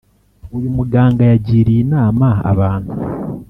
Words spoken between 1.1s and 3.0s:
yagiriye inama abantu